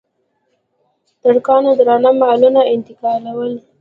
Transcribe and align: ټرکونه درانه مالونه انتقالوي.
ټرکونه 1.21 1.71
درانه 1.79 2.11
مالونه 2.21 2.61
انتقالوي. 2.73 3.53